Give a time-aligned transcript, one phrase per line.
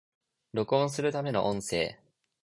[0.53, 1.99] 録音するための音声